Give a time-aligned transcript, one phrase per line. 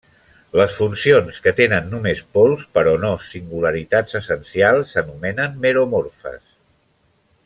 [0.59, 6.41] Les funcions que tenen només pols però no singularitats essencials s'anomenen meromorfes.